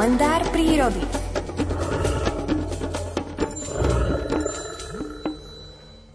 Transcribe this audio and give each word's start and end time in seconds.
kalendár 0.00 0.40
prírody. 0.48 1.04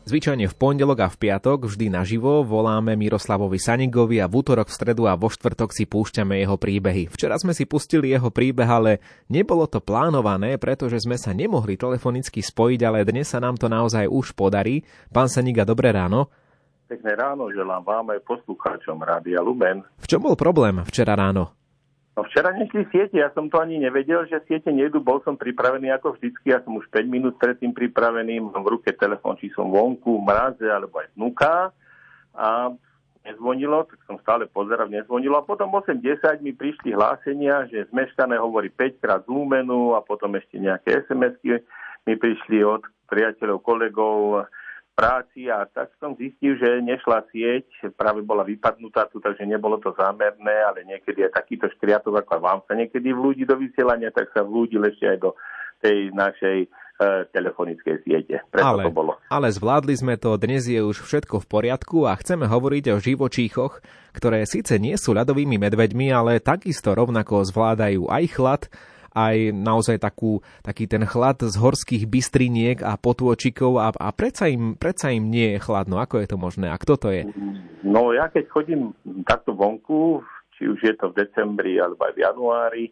Zvyčajne 0.10 0.50
v 0.50 0.56
pondelok 0.58 1.06
a 1.06 1.08
v 1.14 1.18
piatok 1.22 1.70
vždy 1.70 1.94
naživo 1.94 2.42
voláme 2.42 2.98
Miroslavovi 2.98 3.62
Sanigovi 3.62 4.18
a 4.18 4.26
v 4.26 4.42
útorok, 4.42 4.74
v 4.74 4.78
stredu 4.82 5.06
a 5.06 5.14
vo 5.14 5.30
štvrtok 5.30 5.70
si 5.70 5.86
púšťame 5.86 6.42
jeho 6.42 6.58
príbehy. 6.58 7.14
Včera 7.14 7.38
sme 7.38 7.54
si 7.54 7.70
pustili 7.70 8.10
jeho 8.10 8.34
príbeh, 8.34 8.66
ale 8.66 9.06
nebolo 9.30 9.70
to 9.70 9.78
plánované, 9.78 10.58
pretože 10.58 11.06
sme 11.06 11.22
sa 11.22 11.38
nemohli 11.38 11.78
telefonicky 11.78 12.42
spojiť, 12.42 12.82
ale 12.90 13.06
dnes 13.06 13.30
sa 13.30 13.38
nám 13.38 13.54
to 13.54 13.70
naozaj 13.70 14.10
už 14.10 14.34
podarí. 14.34 14.82
Pán 15.14 15.30
Saniga, 15.30 15.62
dobré 15.62 15.94
ráno. 15.94 16.34
Pekné 16.90 17.14
ráno 17.14 17.54
želám 17.54 17.86
vám 17.86 18.18
aj 18.18 18.26
poslucháčom 18.26 18.98
Rádia 18.98 19.46
Lumen. 19.46 19.86
V 20.02 20.10
čom 20.10 20.26
bol 20.26 20.34
problém 20.34 20.82
včera 20.90 21.14
ráno? 21.14 21.54
No 22.16 22.24
včera 22.24 22.56
nešli 22.56 22.88
siete, 22.96 23.20
ja 23.20 23.28
som 23.36 23.52
to 23.52 23.60
ani 23.60 23.76
nevedel, 23.76 24.24
že 24.32 24.40
siete 24.48 24.72
nejdu, 24.72 25.04
bol 25.04 25.20
som 25.28 25.36
pripravený 25.36 25.92
ako 26.00 26.16
vždycky, 26.16 26.48
ja 26.48 26.64
som 26.64 26.80
už 26.80 26.88
5 26.88 27.12
minút 27.12 27.36
predtým 27.36 27.76
pripravený, 27.76 28.40
mám 28.40 28.64
v 28.64 28.80
ruke 28.80 28.96
telefón, 28.96 29.36
či 29.36 29.52
som 29.52 29.68
vonku, 29.68 30.24
mraze 30.24 30.64
alebo 30.64 31.04
aj 31.04 31.12
vnúka 31.12 31.76
a 32.32 32.72
nezvonilo, 33.28 33.84
tak 33.92 34.00
som 34.08 34.16
stále 34.24 34.48
pozeral, 34.48 34.88
nezvonilo. 34.88 35.36
A 35.36 35.44
potom 35.44 35.76
8.10 35.76 36.40
mi 36.40 36.56
prišli 36.56 36.96
hlásenia, 36.96 37.68
že 37.68 37.90
zmeškané 37.92 38.40
hovorí 38.40 38.72
5 38.72 39.02
krát 39.04 39.22
z 39.26 39.32
Lumenu 39.36 39.98
a 39.98 40.00
potom 40.00 40.40
ešte 40.40 40.56
nejaké 40.56 41.04
SMS-ky 41.12 41.60
mi 42.08 42.14
prišli 42.16 42.64
od 42.64 42.86
priateľov, 43.12 43.60
kolegov, 43.60 44.48
práci 44.96 45.52
a 45.52 45.68
tak 45.68 45.92
som 46.00 46.16
zistil, 46.16 46.56
že 46.56 46.80
nešla 46.80 47.28
sieť, 47.30 47.68
práve 48.00 48.24
bola 48.24 48.48
vypadnutá 48.48 49.12
tu, 49.12 49.20
takže 49.20 49.44
nebolo 49.44 49.76
to 49.84 49.92
zámerné, 49.92 50.56
ale 50.64 50.88
niekedy 50.88 51.28
je 51.28 51.36
takýto 51.36 51.68
škriatok, 51.76 52.24
ako 52.24 52.40
vám 52.40 52.60
sa 52.64 52.74
niekedy 52.80 53.12
vlúdi 53.12 53.44
do 53.44 53.60
vysielania, 53.60 54.16
tak 54.16 54.32
sa 54.32 54.42
vlúdil 54.42 54.88
ešte 54.88 55.06
aj 55.06 55.18
do 55.20 55.36
tej 55.84 56.16
našej 56.16 56.58
e, 56.64 56.68
telefonickej 57.36 57.96
siete. 58.08 58.36
Preto 58.48 58.80
ale, 58.80 58.88
to 58.88 58.96
bolo. 58.96 59.20
ale 59.28 59.52
zvládli 59.52 60.00
sme 60.00 60.16
to, 60.16 60.40
dnes 60.40 60.64
je 60.66 60.80
už 60.80 61.04
všetko 61.04 61.44
v 61.44 61.50
poriadku 61.52 62.08
a 62.08 62.16
chceme 62.16 62.48
hovoriť 62.48 62.96
o 62.96 62.98
živočíchoch, 63.04 63.84
ktoré 64.16 64.48
síce 64.48 64.80
nie 64.80 64.96
sú 64.96 65.12
ľadovými 65.12 65.60
medveďmi, 65.60 66.08
ale 66.16 66.40
takisto 66.40 66.96
rovnako 66.96 67.44
zvládajú 67.44 68.08
aj 68.08 68.24
chlad, 68.32 68.64
aj 69.16 69.56
naozaj 69.56 69.98
takú, 70.04 70.44
taký 70.60 70.92
ten 70.92 71.08
chlad 71.08 71.40
z 71.40 71.56
horských 71.56 72.04
bystriniek 72.06 72.84
a 72.84 73.00
potôčikov 73.00 73.80
a, 73.80 73.96
a 73.96 74.12
predsa, 74.12 74.52
im, 74.52 74.76
predsa 74.76 75.16
im 75.16 75.32
nie 75.32 75.56
je 75.56 75.64
chladno. 75.64 75.98
Ako 76.04 76.20
je 76.20 76.28
to 76.28 76.38
možné? 76.38 76.68
A 76.68 76.76
kto 76.76 77.00
to 77.00 77.10
je? 77.16 77.24
No 77.88 78.12
ja 78.12 78.28
keď 78.28 78.52
chodím 78.52 78.92
takto 79.24 79.56
vonku, 79.56 80.20
či 80.60 80.68
už 80.68 80.80
je 80.84 80.94
to 81.00 81.16
v 81.16 81.24
decembri 81.24 81.80
alebo 81.80 82.04
aj 82.04 82.14
v 82.14 82.24
januári, 82.28 82.86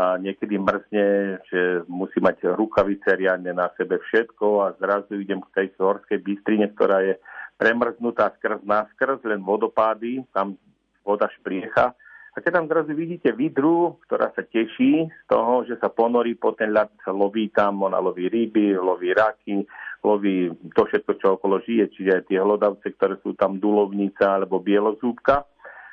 a 0.00 0.16
niekedy 0.16 0.56
mrzne, 0.56 1.06
že 1.50 1.60
musí 1.90 2.22
mať 2.22 2.56
rukavice 2.56 3.10
riadne 3.20 3.52
na 3.52 3.68
sebe 3.74 3.98
všetko 3.98 4.46
a 4.64 4.66
zrazu 4.78 5.18
idem 5.18 5.42
k 5.44 5.52
tej 5.52 5.66
horskej 5.76 6.24
bystrine, 6.24 6.72
ktorá 6.72 7.04
je 7.04 7.18
premrznutá 7.60 8.32
skrz 8.38 8.64
na 8.64 8.88
skrz, 8.94 9.20
len 9.28 9.44
vodopády, 9.44 10.24
tam 10.32 10.56
voda 11.04 11.28
špriecha 11.36 11.92
a 12.40 12.42
keď 12.42 12.52
tam 12.56 12.72
zrazu 12.72 12.96
vidíte 12.96 13.36
vidru, 13.36 14.00
ktorá 14.08 14.32
sa 14.32 14.40
teší 14.40 15.12
z 15.12 15.24
toho, 15.28 15.68
že 15.68 15.76
sa 15.76 15.92
ponorí 15.92 16.40
po 16.40 16.56
ten 16.56 16.72
ľad, 16.72 16.88
loví 17.12 17.52
tam, 17.52 17.84
ona 17.84 18.00
loví 18.00 18.32
ryby, 18.32 18.80
loví 18.80 19.12
raky, 19.12 19.60
loví 20.00 20.48
to 20.72 20.88
všetko, 20.88 21.12
čo 21.20 21.26
okolo 21.36 21.60
žije, 21.60 21.92
čiže 21.92 22.10
aj 22.16 22.22
tie 22.32 22.40
hlodavce, 22.40 22.96
ktoré 22.96 23.20
sú 23.20 23.36
tam 23.36 23.60
dulovnica 23.60 24.40
alebo 24.40 24.56
bielozúbka. 24.56 25.44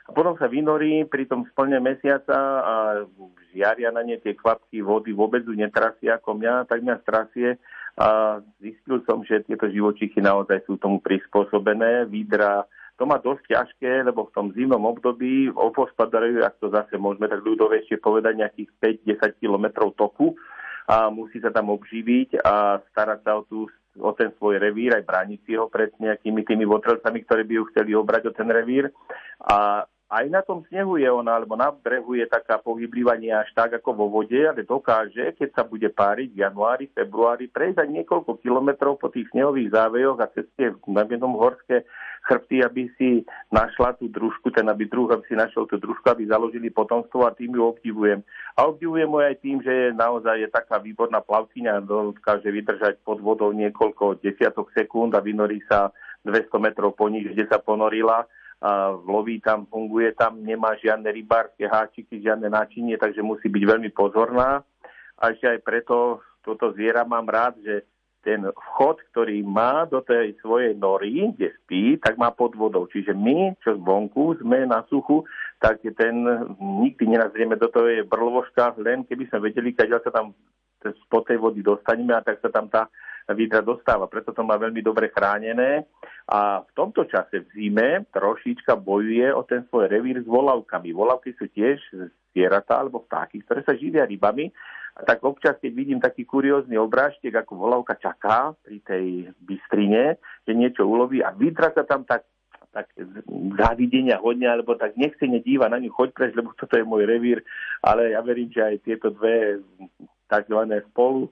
A 0.08 0.10
potom 0.16 0.40
sa 0.40 0.48
vynorí 0.48 1.04
pri 1.04 1.28
tom 1.28 1.44
splne 1.52 1.84
mesiaca 1.84 2.40
a 2.64 2.76
žiaria 3.52 3.92
na 3.92 4.08
ne 4.08 4.16
tie 4.16 4.32
kvapky 4.32 4.80
vody, 4.80 5.12
vôbec 5.12 5.44
ju 5.44 5.52
netrasie 5.52 6.08
ako 6.08 6.40
mňa, 6.40 6.72
tak 6.72 6.80
mňa 6.80 6.96
strasie. 7.04 7.60
A 8.00 8.40
zistil 8.64 9.04
som, 9.04 9.20
že 9.28 9.44
tieto 9.44 9.68
živočichy 9.68 10.24
naozaj 10.24 10.64
sú 10.64 10.80
tomu 10.80 11.04
prispôsobené. 11.04 12.08
Vidra 12.08 12.64
to 12.98 13.06
má 13.06 13.22
dosť 13.22 13.46
ťažké, 13.54 14.10
lebo 14.10 14.26
v 14.28 14.34
tom 14.34 14.48
zimnom 14.58 14.82
období 14.90 15.54
opospadajú, 15.54 16.42
ak 16.42 16.58
to 16.58 16.74
zase 16.74 16.98
môžeme 16.98 17.30
tak 17.30 17.46
ľudovejšie 17.46 18.02
povedať, 18.02 18.42
nejakých 18.42 18.70
5-10 19.06 19.42
kilometrov 19.42 19.94
toku 19.94 20.34
a 20.90 21.14
musí 21.14 21.38
sa 21.38 21.54
tam 21.54 21.70
obživiť 21.70 22.42
a 22.42 22.80
starať 22.90 23.20
sa 23.22 23.32
o, 23.38 23.44
tú, 23.46 23.70
o 24.02 24.12
ten 24.18 24.34
svoj 24.40 24.58
revír, 24.58 24.98
aj 24.98 25.06
brániť 25.06 25.40
si 25.46 25.54
ho 25.54 25.70
pred 25.70 25.94
nejakými 26.00 26.42
tými 26.42 26.66
votrelcami, 26.66 27.22
ktorí 27.28 27.44
by 27.46 27.54
ju 27.60 27.64
chceli 27.76 27.92
obrať 27.94 28.32
o 28.32 28.34
ten 28.34 28.50
revír. 28.50 28.90
A 29.46 29.86
aj 30.08 30.26
na 30.32 30.40
tom 30.40 30.64
snehu 30.72 30.96
je 30.96 31.12
ona, 31.12 31.36
alebo 31.36 31.60
na 31.60 31.68
brehu 31.68 32.16
je 32.16 32.24
taká 32.32 32.56
pohyblivá 32.64 33.20
nie 33.20 33.32
až 33.32 33.52
tak 33.52 33.76
ako 33.76 33.92
vo 33.92 34.08
vode, 34.08 34.40
ale 34.40 34.64
dokáže, 34.64 35.36
keď 35.36 35.50
sa 35.52 35.64
bude 35.68 35.92
páriť 35.92 36.32
v 36.32 36.42
januári, 36.48 36.88
februári, 36.96 37.52
prejsť 37.52 37.84
aj 37.84 37.90
niekoľko 37.92 38.40
kilometrov 38.40 38.96
po 39.04 39.12
tých 39.12 39.28
snehových 39.36 39.76
závejoch 39.76 40.20
a 40.24 40.32
cez 40.32 40.48
na 40.88 41.04
jednom 41.04 41.36
horské 41.36 41.84
chrbty, 42.24 42.64
aby 42.64 42.84
si 42.96 43.24
našla 43.52 43.96
tú 44.00 44.08
družku, 44.08 44.52
ten 44.52 44.68
aby 44.68 44.88
druh, 44.88 45.12
aby 45.12 45.24
si 45.28 45.36
našiel 45.36 45.68
tú 45.68 45.76
družku, 45.76 46.04
aby 46.08 46.28
založili 46.28 46.72
potomstvo 46.72 47.28
a 47.28 47.36
tým 47.36 47.56
ju 47.56 47.64
obdivujem. 47.68 48.24
A 48.56 48.68
obdivujem 48.68 49.12
ju 49.12 49.20
aj 49.20 49.36
tým, 49.44 49.58
že 49.64 49.72
je 49.72 49.88
naozaj 49.96 50.40
je 50.44 50.50
taká 50.52 50.80
výborná 50.80 51.20
plavkyňa, 51.24 51.88
dokáže 51.88 52.48
vydržať 52.48 53.04
pod 53.04 53.24
vodou 53.24 53.52
niekoľko 53.56 54.24
desiatok 54.24 54.72
sekúnd 54.76 55.16
a 55.16 55.24
vynorí 55.24 55.64
sa 55.68 55.92
200 56.28 56.52
metrov 56.60 56.96
po 56.96 57.08
nich, 57.08 57.28
kde 57.28 57.48
sa 57.48 57.60
ponorila 57.60 58.28
loví 59.06 59.38
tam, 59.40 59.70
funguje 59.70 60.18
tam, 60.18 60.42
nemá 60.42 60.74
žiadne 60.82 61.10
rybárske 61.14 61.70
háčiky, 61.70 62.22
žiadne 62.22 62.50
náčinie, 62.50 62.98
takže 62.98 63.22
musí 63.22 63.50
byť 63.50 63.64
veľmi 63.64 63.90
pozorná. 63.94 64.66
A 65.18 65.24
ešte 65.34 65.46
aj 65.50 65.60
preto 65.62 66.26
toto 66.42 66.74
zviera 66.74 67.06
mám 67.06 67.30
rád, 67.30 67.60
že 67.62 67.86
ten 68.26 68.44
vchod, 68.44 69.00
ktorý 69.14 69.40
má 69.46 69.88
do 69.88 70.04
tej 70.04 70.36
svojej 70.44 70.76
nory, 70.76 71.32
kde 71.38 71.54
spí, 71.64 71.96
tak 71.96 72.20
má 72.20 72.34
pod 72.36 72.60
vodou. 72.60 72.84
Čiže 72.92 73.16
my, 73.16 73.56
čo 73.64 73.80
zvonku 73.80 74.36
sme 74.44 74.68
na 74.68 74.84
suchu, 74.92 75.24
tak 75.64 75.80
ten 75.96 76.28
nikdy 76.60 77.16
nenazrieme 77.16 77.56
do 77.56 77.72
toho 77.72 77.88
brlovožka, 78.04 78.76
len 78.84 79.08
keby 79.08 79.32
sme 79.32 79.48
vedeli, 79.48 79.72
keď 79.72 80.04
sa 80.04 80.12
tam 80.12 80.36
po 81.08 81.24
tej 81.24 81.40
vody 81.40 81.64
dostaneme 81.64 82.14
a 82.14 82.22
tak 82.26 82.44
sa 82.44 82.52
tam 82.52 82.68
tá 82.68 82.92
vidra 83.36 83.60
dostáva. 83.64 84.08
Preto 84.08 84.32
to 84.32 84.44
má 84.44 84.56
veľmi 84.56 84.80
dobre 84.80 85.12
chránené 85.12 85.84
a 86.28 86.64
v 86.64 86.72
tomto 86.76 87.08
čase 87.08 87.44
v 87.44 87.50
zime 87.56 88.08
trošička 88.12 88.80
bojuje 88.80 89.32
o 89.32 89.44
ten 89.44 89.68
svoj 89.68 89.92
revír 89.92 90.24
s 90.24 90.28
volavkami. 90.28 90.96
Volavky 90.96 91.36
sú 91.36 91.48
tiež 91.52 91.80
zvieratá 92.32 92.80
alebo 92.80 93.04
vtáky, 93.04 93.44
ktoré 93.44 93.64
sa 93.68 93.76
živia 93.76 94.08
rybami 94.08 94.52
a 94.98 95.06
tak 95.06 95.22
občas, 95.22 95.60
keď 95.62 95.72
vidím 95.76 96.00
taký 96.02 96.26
kuriózny 96.26 96.74
obrážtek, 96.80 97.34
ako 97.34 97.54
volavka 97.54 98.00
čaká 98.02 98.58
pri 98.66 98.82
tej 98.82 99.06
bystrine, 99.46 100.18
že 100.48 100.58
niečo 100.58 100.90
uloví 100.90 101.22
a 101.22 101.36
vidra 101.36 101.70
sa 101.76 101.86
tam 101.86 102.08
tak 102.08 102.26
tak 102.78 102.94
závidenia 103.58 104.22
hodne, 104.22 104.46
alebo 104.46 104.78
tak 104.78 104.94
nechcene 105.02 105.42
díva 105.42 105.66
na 105.66 105.82
ňu, 105.82 105.90
choď 105.90 106.10
preč, 106.14 106.32
lebo 106.38 106.54
toto 106.54 106.78
je 106.78 106.86
môj 106.86 107.10
revír, 107.10 107.42
ale 107.82 108.14
ja 108.14 108.22
verím, 108.22 108.54
že 108.54 108.62
aj 108.62 108.86
tieto 108.86 109.10
dve 109.10 109.66
takzvané 110.30 110.86
spolu, 110.94 111.32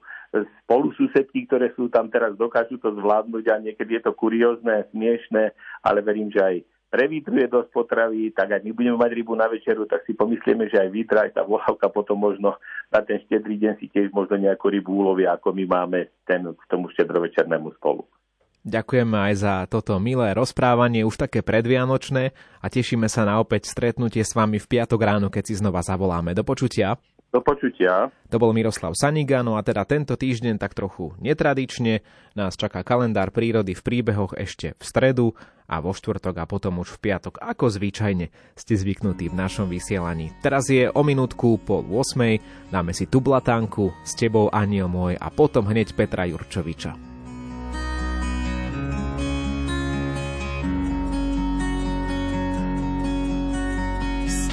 spolu 0.66 0.92
susedky, 0.92 1.48
ktoré 1.48 1.72
sú 1.72 1.88
tam 1.88 2.12
teraz, 2.12 2.36
dokážu 2.36 2.76
to 2.76 2.92
zvládnuť 2.92 3.44
a 3.48 3.62
niekedy 3.62 3.96
je 3.96 4.02
to 4.04 4.12
kuriózne, 4.12 4.84
smiešné, 4.92 5.56
ale 5.80 5.98
verím, 6.04 6.28
že 6.28 6.42
aj 6.42 6.56
prevítruje 6.90 7.50
dosť 7.50 7.70
potravy, 7.74 8.30
tak 8.32 8.56
ak 8.56 8.62
my 8.62 8.72
budeme 8.72 8.96
mať 8.96 9.10
rybu 9.12 9.34
na 9.34 9.50
večeru, 9.50 9.84
tak 9.84 10.06
si 10.06 10.14
pomyslíme, 10.14 10.70
že 10.70 10.80
aj 10.80 10.88
vytra, 10.90 11.26
aj 11.26 11.32
tá 11.36 11.42
volavka 11.42 11.90
potom 11.90 12.16
možno 12.16 12.56
na 12.88 13.00
ten 13.02 13.20
štedrý 13.26 13.58
deň 13.58 13.72
si 13.82 13.90
tiež 13.90 14.14
možno 14.14 14.38
nejakú 14.38 14.70
rybu 14.70 15.04
ulovia, 15.04 15.34
ako 15.34 15.52
my 15.52 15.64
máme 15.66 15.98
ten 16.24 16.46
k 16.46 16.62
tomu 16.70 16.88
štedrovečernému 16.94 17.74
spolu. 17.76 18.06
Ďakujeme 18.66 19.30
aj 19.30 19.34
za 19.38 19.54
toto 19.70 19.94
milé 20.02 20.34
rozprávanie, 20.34 21.06
už 21.06 21.22
také 21.22 21.38
predvianočné 21.38 22.34
a 22.58 22.66
tešíme 22.66 23.06
sa 23.06 23.22
na 23.22 23.38
opäť 23.38 23.70
stretnutie 23.70 24.26
s 24.26 24.34
vami 24.34 24.58
v 24.58 24.66
piatok 24.66 24.98
ráno, 25.06 25.30
keď 25.30 25.42
si 25.46 25.54
znova 25.54 25.86
zavoláme. 25.86 26.34
Do 26.34 26.42
počutia. 26.42 26.98
Do 27.34 27.42
počutia. 27.42 28.08
To 28.30 28.38
bol 28.38 28.54
Miroslav 28.54 28.94
Saniga, 28.94 29.42
no 29.42 29.58
a 29.58 29.62
teda 29.66 29.82
tento 29.82 30.14
týždeň 30.14 30.62
tak 30.62 30.78
trochu 30.78 31.12
netradične 31.18 32.00
nás 32.38 32.54
čaká 32.54 32.86
kalendár 32.86 33.34
prírody 33.34 33.74
v 33.74 33.82
príbehoch 33.82 34.38
ešte 34.38 34.78
v 34.78 34.82
stredu 34.82 35.26
a 35.66 35.82
vo 35.82 35.90
štvrtok 35.90 36.38
a 36.38 36.46
potom 36.46 36.78
už 36.78 36.96
v 36.96 37.10
piatok, 37.10 37.42
ako 37.42 37.66
zvyčajne 37.66 38.30
ste 38.54 38.74
zvyknutí 38.78 39.26
v 39.28 39.38
našom 39.38 39.66
vysielaní. 39.66 40.30
Teraz 40.38 40.70
je 40.70 40.86
o 40.86 41.02
minútku 41.02 41.58
po 41.58 41.82
8. 41.82 42.70
Dáme 42.70 42.94
si 42.94 43.10
tu 43.10 43.18
blatánku 43.18 43.90
s 44.06 44.14
tebou 44.14 44.46
aniel 44.54 44.86
môj 44.86 45.18
a 45.18 45.26
potom 45.26 45.66
hneď 45.66 45.98
Petra 45.98 46.30
Jurčoviča. 46.30 47.15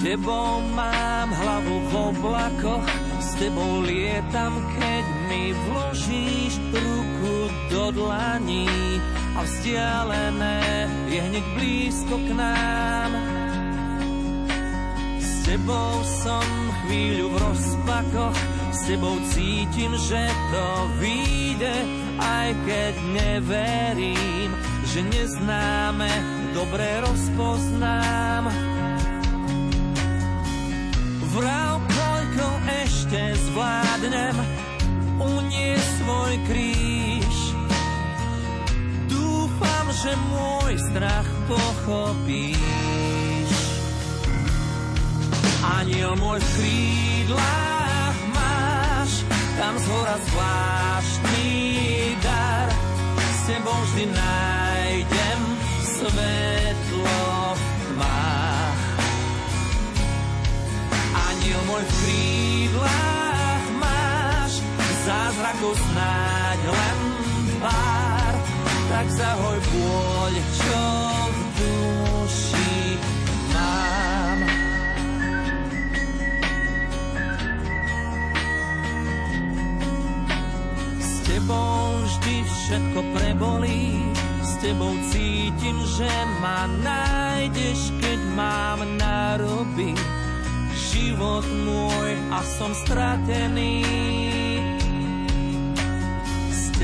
Tebou 0.03 0.59
mám 0.75 1.31
hlavu 1.31 1.75
v 1.88 1.91
oblakoch, 2.11 2.88
s 3.23 3.39
tebou 3.39 3.79
lietam, 3.88 4.59
keď 4.75 5.05
mi 5.31 5.55
vložíš 5.55 6.59
ruku 6.75 7.38
do 7.71 7.83
dlaní 7.95 8.67
a 9.39 9.47
vzdialené 9.47 10.91
je 11.07 11.19
hneď 11.23 11.45
blízko 11.55 12.15
k 12.19 12.29
nám. 12.35 13.11
S 15.23 15.47
tebou 15.47 15.95
som 16.03 16.47
chvíľu 16.83 17.31
v 17.31 17.35
rozpakoch, 17.39 18.38
s 18.75 18.79
tebou 18.83 19.15
cítim, 19.31 19.91
že 20.03 20.19
to 20.51 20.67
vyjde, 21.00 21.75
aj 22.19 22.50
keď 22.67 22.94
neverím, 23.15 24.51
že 24.83 25.00
neznáme, 25.00 26.11
dobre 26.51 26.88
rozpoznám. 27.07 28.72
Svoj 36.33 36.50
kríž. 36.50 37.38
Dúfam, 39.06 39.85
že 39.94 40.12
môj 40.33 40.74
strach 40.89 41.30
pochopíš. 41.45 42.57
Aniel 45.62 46.18
môj 46.18 46.41
v 46.41 46.50
krídlach 46.57 48.18
máš, 48.33 49.21
tam 49.62 49.77
z 49.77 49.85
hora 49.94 50.18
zvláštny 50.18 51.50
dar. 52.25 52.69
S 53.13 53.39
tebou 53.45 53.77
vždy 53.94 54.06
nájdem 54.09 55.41
svetlo 55.86 56.62
zázrakov 65.63 65.75
snáď 65.80 66.60
len 66.68 67.00
pár, 67.63 68.33
tak 68.92 69.07
zahoj 69.15 69.60
bôľ, 69.71 70.33
čo 70.60 70.83
v 71.24 71.39
duši 71.56 72.75
mám. 73.56 74.39
S 81.00 81.12
tebou 81.24 81.80
vždy 82.04 82.36
všetko 82.44 83.00
prebolí, 83.15 84.04
s 84.44 84.51
tebou 84.60 84.92
cítim, 85.15 85.77
že 85.95 86.12
ma 86.44 86.68
nájdeš, 86.83 87.95
keď 88.04 88.19
mám 88.36 88.80
narobiť 89.00 90.00
život 90.75 91.48
môj 91.63 92.12
a 92.36 92.39
som 92.44 92.75
stratený. 92.75 94.52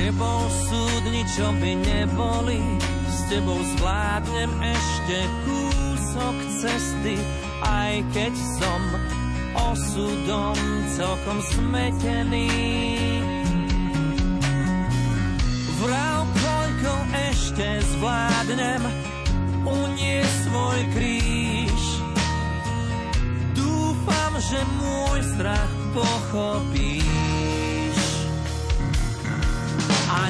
Tebou 0.00 0.48
súd 0.48 1.12
ničo 1.12 1.52
by 1.60 1.72
neboli, 1.76 2.56
s 3.04 3.18
tebou 3.28 3.60
zvládnem 3.76 4.48
ešte 4.64 5.18
kúsok 5.44 6.36
cesty, 6.56 7.20
aj 7.60 8.00
keď 8.08 8.32
som 8.32 8.80
osudom 9.60 10.56
celkom 10.96 11.44
smetený. 11.52 12.48
Vrav, 15.84 16.24
koľko 16.32 16.92
ešte 17.28 17.68
zvládnem, 17.92 18.80
unie 19.68 20.24
svoj 20.48 20.80
kríž. 20.96 21.84
Dúfam, 23.52 24.32
že 24.48 24.64
môj 24.80 25.18
strach 25.36 25.72
pochopíš. 25.92 26.89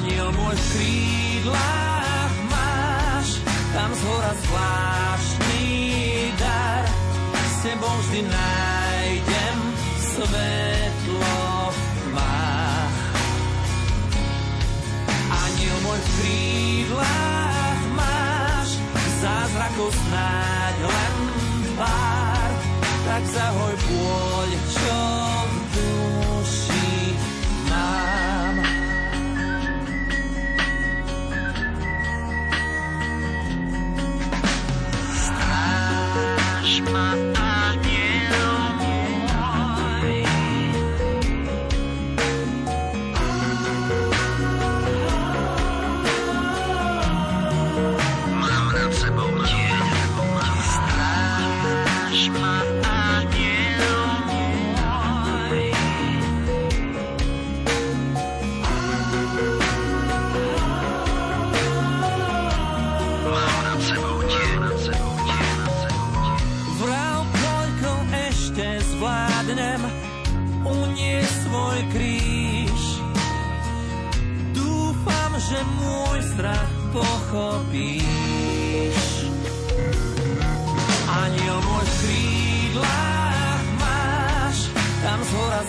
Aniel 0.01 0.33
môj 0.33 0.57
v 0.57 0.65
krídlach 0.73 2.35
máš, 2.49 3.37
tam 3.77 3.93
z 3.93 4.03
zvláštny 4.49 5.69
dar. 6.41 6.89
S 7.37 7.57
tebou 7.61 7.97
vždy 8.09 8.25
nájdem 8.25 9.59
svetlo 10.01 11.37
v 11.69 11.81
tmách. 12.01 12.97
Aniel 15.37 15.79
môj 15.85 16.01
v 16.01 16.09
krídlach 16.17 17.81
máš, 17.93 18.81
zázrakov 19.21 19.93
snáď 19.93 20.77
len 20.81 21.17
pár, 21.77 22.51
tak 23.05 23.23
zahoj 23.37 23.75
pôľ, 23.85 24.49
čo 24.65 25.01
v 25.45 25.55
duši 25.77 26.20
Mà 36.89 37.30
zvládnem, 69.41 69.81
unie 70.69 71.25
svoj 71.25 71.81
kríž. 71.97 73.01
Dúfam, 74.53 75.33
že 75.41 75.57
môj 75.81 76.19
strach 76.37 76.69
pochopíš. 76.93 78.05
Aniel 81.09 81.57
môj 81.65 81.85
v 81.89 81.97
krídlach 82.05 83.65
máš, 83.81 84.69
tam 85.01 85.19
z 85.25 85.31
hora 85.33 85.63